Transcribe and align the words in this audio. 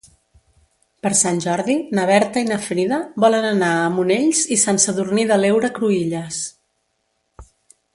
Per 1.05 1.11
Sant 1.19 1.41
Jordi 1.45 1.75
na 1.99 2.05
Berta 2.13 2.43
i 2.45 2.47
na 2.53 2.57
Frida 2.69 2.99
volen 3.27 3.47
anar 3.53 3.71
a 3.85 3.93
Monells 4.01 4.43
i 4.57 4.61
Sant 4.67 4.85
Sadurní 4.89 5.31
de 5.35 5.39
l'Heura 5.45 5.73
Cruïlles. 5.81 6.45